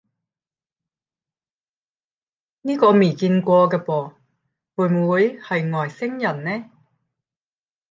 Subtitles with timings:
[2.63, 4.15] 呢個未見過嘅噃，
[4.73, 6.71] 會唔會係外星人呢？